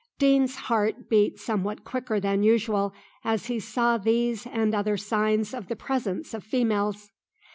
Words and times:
Deane's 0.17 0.55
heart 0.55 1.09
beat 1.11 1.37
somewhat 1.37 1.83
quicker 1.83 2.19
than 2.19 2.41
usual 2.41 2.91
as 3.23 3.45
he 3.45 3.59
saw 3.59 3.99
these 3.99 4.47
and 4.47 4.73
other 4.73 4.97
signs 4.97 5.53
of 5.53 5.67
the 5.67 5.75
presence 5.75 6.33
of 6.33 6.43
females. 6.43 7.11